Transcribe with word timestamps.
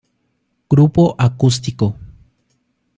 Grupo 0.71 1.03
acústico. 1.27 1.87